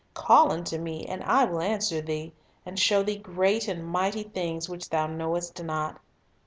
[0.15, 2.33] "Call unto Me, and I will answer thee,
[2.65, 5.99] and show thee great and mighty things, which thou knowest not."